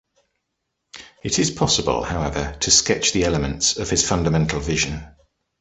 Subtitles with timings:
[1.21, 5.05] It is possible, however, to sketch the elements of his fundamental vision.